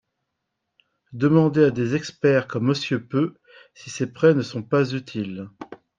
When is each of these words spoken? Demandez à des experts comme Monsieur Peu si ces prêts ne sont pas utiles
Demandez 1.13 1.65
à 1.65 1.69
des 1.69 1.93
experts 1.93 2.47
comme 2.47 2.65
Monsieur 2.65 3.05
Peu 3.05 3.35
si 3.75 3.91
ces 3.91 4.07
prêts 4.11 4.33
ne 4.33 4.41
sont 4.41 4.63
pas 4.63 4.93
utiles 4.93 5.47